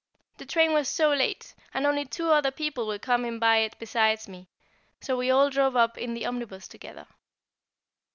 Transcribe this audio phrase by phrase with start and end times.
[0.37, 4.27] The train was so late, and only two other people were coming by it besides
[4.27, 4.47] me,
[4.99, 7.05] so we all drove up in the omnibus together.